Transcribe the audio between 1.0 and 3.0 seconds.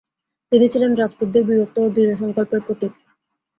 রাজপুতদের বীরত্ব ও দৃঢ় সংকল্পের প্রতীক।